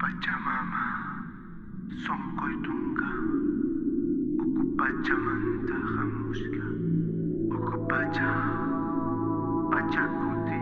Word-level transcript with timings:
Pachamama, 0.00 0.84
sonkoy 2.04 2.54
tunga, 2.64 3.08
uku 4.42 4.62
pachamanta 4.78 5.76
hamushka, 5.92 6.66
uku 7.56 7.76
pacha, 7.88 8.30
pachakuti, 9.72 10.60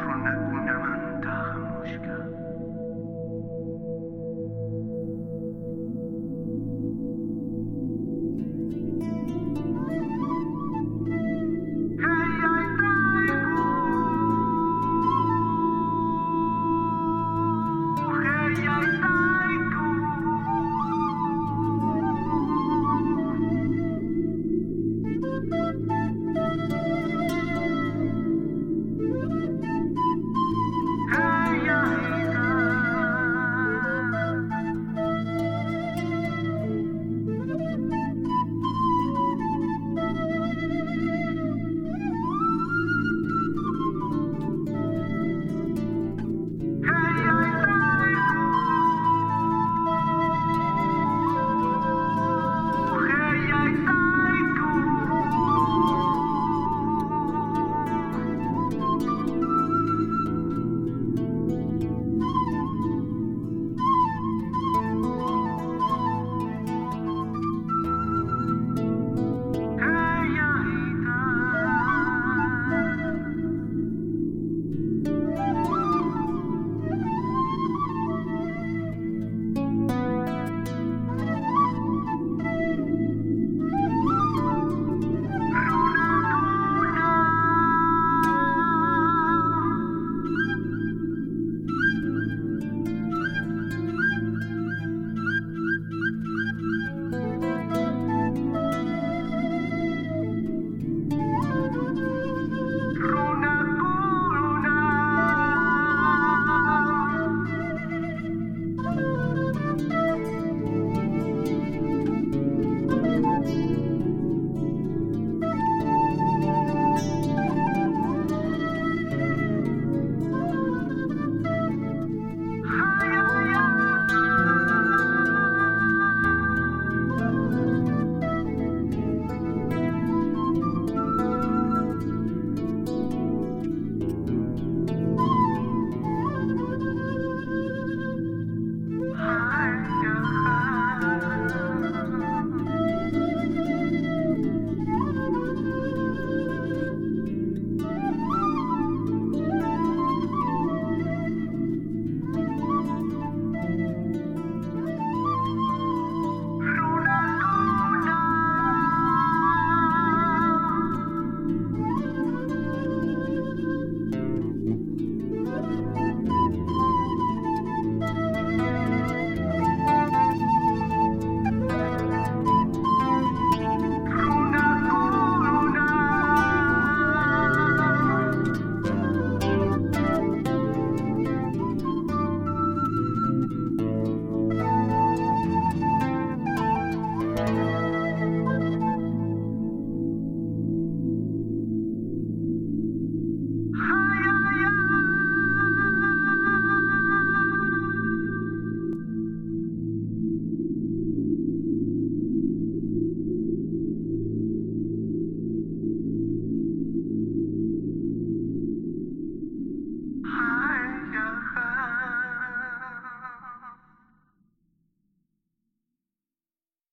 runakuna 0.00 0.53